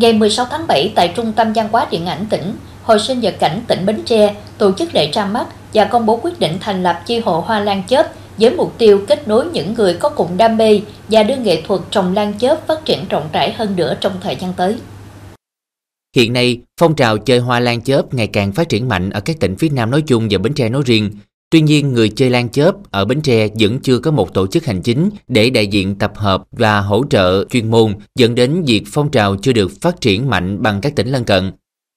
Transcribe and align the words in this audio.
Ngày 0.00 0.12
16 0.12 0.46
tháng 0.50 0.66
7 0.66 0.92
tại 0.94 1.12
Trung 1.16 1.32
tâm 1.32 1.52
Văn 1.52 1.68
hóa 1.72 1.86
Điện 1.90 2.06
ảnh 2.06 2.26
tỉnh, 2.30 2.52
Hội 2.82 2.98
sinh 2.98 3.20
vật 3.20 3.34
cảnh 3.40 3.62
tỉnh 3.66 3.86
Bến 3.86 4.02
Tre 4.04 4.34
tổ 4.58 4.72
chức 4.72 4.94
lễ 4.94 5.10
ra 5.12 5.26
mắt 5.26 5.46
và 5.74 5.84
công 5.84 6.06
bố 6.06 6.20
quyết 6.22 6.40
định 6.40 6.56
thành 6.60 6.82
lập 6.82 7.02
chi 7.06 7.18
hội 7.18 7.42
hoa 7.42 7.60
lan 7.60 7.82
chớp 7.88 8.12
với 8.38 8.50
mục 8.50 8.78
tiêu 8.78 9.04
kết 9.08 9.28
nối 9.28 9.46
những 9.46 9.74
người 9.74 9.94
có 9.94 10.08
cùng 10.08 10.36
đam 10.36 10.56
mê 10.56 10.80
và 11.08 11.22
đưa 11.22 11.36
nghệ 11.36 11.62
thuật 11.66 11.80
trồng 11.90 12.14
lan 12.14 12.32
chớp 12.38 12.66
phát 12.66 12.84
triển 12.84 13.08
rộng 13.08 13.28
rãi 13.32 13.52
hơn 13.52 13.76
nữa 13.76 13.96
trong 14.00 14.12
thời 14.20 14.36
gian 14.36 14.52
tới. 14.52 14.76
Hiện 16.16 16.32
nay, 16.32 16.60
phong 16.80 16.94
trào 16.96 17.18
chơi 17.18 17.38
hoa 17.38 17.60
lan 17.60 17.80
chớp 17.80 18.14
ngày 18.14 18.26
càng 18.26 18.52
phát 18.52 18.68
triển 18.68 18.88
mạnh 18.88 19.10
ở 19.10 19.20
các 19.20 19.36
tỉnh 19.40 19.56
phía 19.56 19.68
Nam 19.68 19.90
nói 19.90 20.02
chung 20.06 20.28
và 20.30 20.38
Bến 20.38 20.54
Tre 20.54 20.68
nói 20.68 20.82
riêng. 20.86 21.10
Tuy 21.50 21.60
nhiên, 21.60 21.92
người 21.92 22.08
chơi 22.08 22.30
lan 22.30 22.48
chớp 22.48 22.74
ở 22.90 23.04
Bến 23.04 23.20
Tre 23.20 23.48
vẫn 23.58 23.78
chưa 23.80 23.98
có 23.98 24.10
một 24.10 24.34
tổ 24.34 24.46
chức 24.46 24.64
hành 24.64 24.82
chính 24.82 25.10
để 25.28 25.50
đại 25.50 25.66
diện 25.66 25.94
tập 25.94 26.12
hợp 26.16 26.42
và 26.52 26.80
hỗ 26.80 27.04
trợ 27.10 27.44
chuyên 27.44 27.70
môn 27.70 27.94
dẫn 28.14 28.34
đến 28.34 28.62
việc 28.66 28.82
phong 28.86 29.10
trào 29.10 29.36
chưa 29.36 29.52
được 29.52 29.72
phát 29.80 30.00
triển 30.00 30.30
mạnh 30.30 30.62
bằng 30.62 30.80
các 30.80 30.96
tỉnh 30.96 31.08
lân 31.08 31.24
cận. 31.24 31.52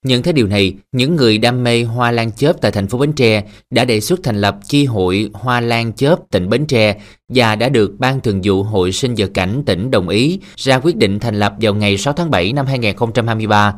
Nhận 0.05 0.23
thấy 0.23 0.34
điều 0.34 0.48
này, 0.48 0.73
những 0.91 1.16
người 1.16 1.38
đam 1.38 1.63
mê 1.63 1.84
hoa 1.84 2.12
lan 2.12 2.31
chớp 2.31 2.53
tại 2.62 2.71
thành 2.71 2.88
phố 2.88 2.98
Bến 2.98 3.13
Tre 3.13 3.43
đã 3.70 3.85
đề 3.85 3.99
xuất 3.99 4.20
thành 4.23 4.41
lập 4.41 4.57
chi 4.67 4.85
hội 4.85 5.29
hoa 5.34 5.62
lan 5.62 5.93
chớp 5.93 6.15
tỉnh 6.31 6.49
Bến 6.49 6.65
Tre 6.65 7.02
và 7.29 7.55
đã 7.55 7.70
được 7.70 7.91
Ban 7.99 8.21
Thường 8.21 8.41
vụ 8.43 8.63
Hội 8.63 8.91
sinh 8.91 9.15
vật 9.18 9.31
cảnh 9.34 9.63
tỉnh 9.65 9.91
đồng 9.91 10.09
ý 10.09 10.40
ra 10.55 10.79
quyết 10.79 10.95
định 10.95 11.20
thành 11.20 11.40
lập 11.40 11.54
vào 11.62 11.73
ngày 11.73 11.98
6 11.98 12.13
tháng 12.13 12.31
7 12.31 12.54
năm 12.54 12.65
2023. 12.65 13.73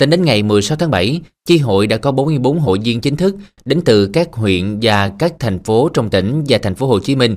Tính 0.00 0.10
đến 0.10 0.24
ngày 0.24 0.42
16 0.42 0.76
tháng 0.76 0.90
7, 0.90 1.20
chi 1.44 1.58
hội 1.58 1.86
đã 1.86 1.96
có 1.96 2.12
44 2.12 2.60
hội 2.60 2.78
viên 2.84 3.00
chính 3.00 3.16
thức 3.16 3.36
đến 3.64 3.80
từ 3.84 4.06
các 4.06 4.32
huyện 4.32 4.78
và 4.82 5.08
các 5.18 5.34
thành 5.38 5.62
phố 5.62 5.88
trong 5.88 6.10
tỉnh 6.10 6.44
và 6.48 6.58
thành 6.58 6.74
phố 6.74 6.86
Hồ 6.86 7.00
Chí 7.00 7.16
Minh. 7.16 7.36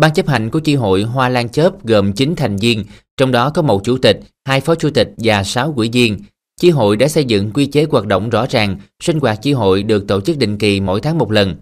Ban 0.00 0.12
chấp 0.12 0.28
hành 0.28 0.50
của 0.50 0.58
chi 0.58 0.74
hội 0.74 1.02
Hoa 1.02 1.28
Lan 1.28 1.48
Chớp 1.48 1.84
gồm 1.84 2.12
9 2.12 2.34
thành 2.36 2.56
viên, 2.56 2.84
trong 3.16 3.32
đó 3.32 3.50
có 3.50 3.62
một 3.62 3.84
chủ 3.84 3.98
tịch, 3.98 4.20
hai 4.44 4.60
phó 4.60 4.74
chủ 4.74 4.90
tịch 4.90 5.12
và 5.16 5.44
6 5.44 5.72
quỹ 5.72 5.88
viên. 5.92 6.18
Chi 6.60 6.70
hội 6.70 6.96
đã 6.96 7.08
xây 7.08 7.24
dựng 7.24 7.50
quy 7.50 7.66
chế 7.66 7.86
hoạt 7.90 8.06
động 8.06 8.30
rõ 8.30 8.46
ràng, 8.50 8.76
sinh 9.02 9.20
hoạt 9.20 9.42
chi 9.42 9.52
hội 9.52 9.82
được 9.82 10.08
tổ 10.08 10.20
chức 10.20 10.38
định 10.38 10.58
kỳ 10.58 10.80
mỗi 10.80 11.00
tháng 11.00 11.18
một 11.18 11.32
lần. 11.32 11.56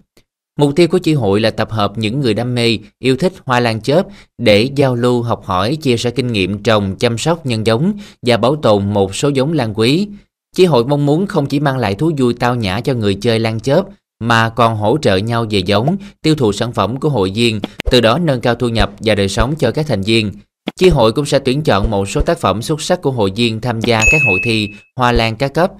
Mục 0.59 0.75
tiêu 0.75 0.87
của 0.87 0.97
chi 0.97 1.13
hội 1.13 1.39
là 1.39 1.51
tập 1.51 1.71
hợp 1.71 1.97
những 1.97 2.19
người 2.19 2.33
đam 2.33 2.55
mê, 2.55 2.77
yêu 2.99 3.15
thích 3.17 3.33
hoa 3.45 3.59
lan 3.59 3.81
chớp 3.81 4.07
để 4.37 4.69
giao 4.75 4.95
lưu, 4.95 5.21
học 5.21 5.41
hỏi, 5.45 5.75
chia 5.75 5.97
sẻ 5.97 6.11
kinh 6.11 6.27
nghiệm 6.27 6.63
trồng, 6.63 6.95
chăm 6.99 7.17
sóc 7.17 7.45
nhân 7.45 7.65
giống 7.65 7.93
và 8.21 8.37
bảo 8.37 8.55
tồn 8.55 8.93
một 8.93 9.15
số 9.15 9.29
giống 9.29 9.53
lan 9.53 9.73
quý. 9.75 10.07
Chi 10.55 10.65
hội 10.65 10.85
mong 10.85 11.05
muốn 11.05 11.27
không 11.27 11.45
chỉ 11.45 11.59
mang 11.59 11.77
lại 11.77 11.95
thú 11.95 12.11
vui 12.17 12.33
tao 12.33 12.55
nhã 12.55 12.79
cho 12.79 12.93
người 12.93 13.15
chơi 13.15 13.39
lan 13.39 13.59
chớp 13.59 13.83
mà 14.19 14.49
còn 14.49 14.75
hỗ 14.75 14.97
trợ 15.01 15.17
nhau 15.17 15.45
về 15.49 15.59
giống, 15.59 15.97
tiêu 16.21 16.35
thụ 16.35 16.51
sản 16.51 16.73
phẩm 16.73 16.99
của 16.99 17.09
hội 17.09 17.31
viên, 17.35 17.59
từ 17.91 18.01
đó 18.01 18.17
nâng 18.17 18.41
cao 18.41 18.55
thu 18.55 18.69
nhập 18.69 18.91
và 18.99 19.15
đời 19.15 19.29
sống 19.29 19.55
cho 19.55 19.71
các 19.71 19.87
thành 19.87 20.01
viên. 20.01 20.31
Chi 20.75 20.89
hội 20.89 21.11
cũng 21.11 21.25
sẽ 21.25 21.39
tuyển 21.39 21.61
chọn 21.61 21.91
một 21.91 22.09
số 22.09 22.21
tác 22.21 22.37
phẩm 22.37 22.61
xuất 22.61 22.81
sắc 22.81 23.01
của 23.01 23.11
hội 23.11 23.31
viên 23.35 23.61
tham 23.61 23.79
gia 23.81 23.99
các 24.11 24.21
hội 24.27 24.39
thi 24.45 24.69
hoa 24.95 25.11
lan 25.11 25.35
các 25.35 25.53
cấp. 25.53 25.71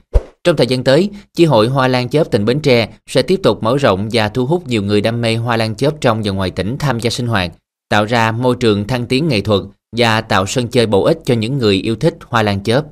Trong 0.44 0.56
thời 0.56 0.68
gian 0.68 0.84
tới, 0.84 1.10
Chi 1.34 1.46
hội 1.46 1.68
Hoa 1.68 1.88
Lan 1.88 2.10
Chớp 2.10 2.32
tỉnh 2.32 2.46
Bến 2.46 2.60
Tre 2.60 2.90
sẽ 3.08 3.22
tiếp 3.22 3.40
tục 3.44 3.64
mở 3.64 3.78
rộng 3.78 4.10
và 4.12 4.30
thu 4.30 4.46
hút 4.46 4.68
nhiều 4.68 4.84
người 4.84 5.02
đam 5.02 5.22
mê 5.22 5.36
hoa 5.36 5.58
lan 5.58 5.76
chớp 5.76 5.94
trong 6.02 6.22
và 6.24 6.32
ngoài 6.32 6.52
tỉnh 6.52 6.78
tham 6.78 7.00
gia 7.00 7.10
sinh 7.10 7.28
hoạt, 7.28 7.52
tạo 7.90 8.06
ra 8.06 8.32
môi 8.32 8.56
trường 8.60 8.88
thăng 8.88 9.06
tiến 9.06 9.28
nghệ 9.28 9.42
thuật 9.42 9.62
và 9.98 10.22
tạo 10.22 10.46
sân 10.46 10.68
chơi 10.68 10.86
bổ 10.86 11.04
ích 11.04 11.20
cho 11.26 11.34
những 11.34 11.58
người 11.58 11.76
yêu 11.76 11.96
thích 11.96 12.18
hoa 12.28 12.44
lan 12.44 12.64
chớp. 12.64 12.86